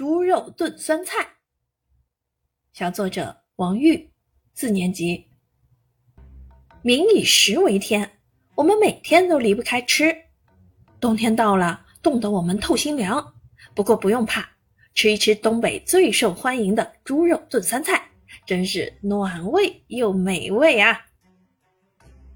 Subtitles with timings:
[0.00, 1.28] 猪肉炖酸菜。
[2.72, 4.10] 小作者王玉，
[4.54, 5.28] 四年级。
[6.80, 8.10] 民以食为天，
[8.54, 10.16] 我们每天都离不开吃。
[10.98, 13.34] 冬天到了，冻得我们透心凉。
[13.74, 14.48] 不过不用怕，
[14.94, 18.08] 吃一吃东北最受欢迎的猪肉炖酸菜，
[18.46, 20.98] 真是暖胃又美味啊！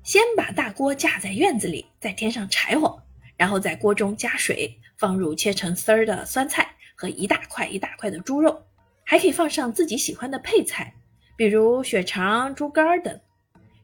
[0.02, 3.02] 先把大锅架在院子里，再添上柴火，
[3.38, 8.62] 然后在锅中加水，放入切成丝儿的酸菜和一大块一大块的猪肉，
[9.04, 10.94] 还可以放上自己喜欢的配菜，
[11.36, 13.20] 比如血肠、猪肝等。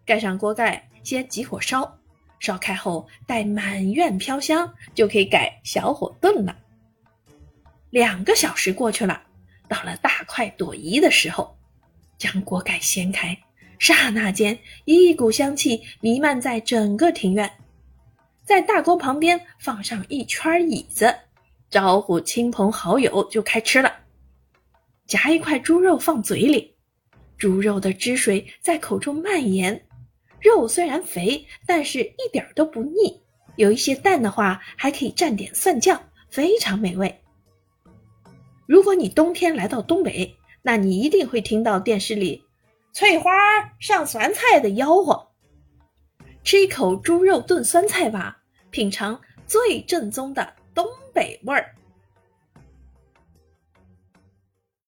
[0.06, 1.98] 盖上锅盖，先急火烧，
[2.38, 6.56] 烧开后待满院飘香，就可以改小火炖了。
[7.90, 9.22] 两个小时过去了，
[9.68, 11.56] 到了大快朵颐的时候，
[12.18, 13.36] 将锅盖掀开，
[13.78, 17.50] 刹那间一股香气弥漫在整个庭院。
[18.44, 21.14] 在大锅旁边放上一圈椅子，
[21.70, 23.92] 招呼亲朋好友就开吃了。
[25.06, 26.74] 夹一块猪肉放嘴里，
[27.38, 29.86] 猪肉的汁水在口中蔓延。
[30.40, 33.20] 肉虽然肥，但是一点都不腻。
[33.56, 37.14] 有一些淡的话，还可以蘸点蒜酱，非常美味。
[38.66, 42.42] 如果你冬天来到东北，那你一定会听到电视里
[42.92, 43.32] “翠花
[43.78, 45.28] 上酸菜”的吆喝。
[46.42, 51.74] 吃一口猪肉炖酸菜吧，品尝最正宗的东北味儿。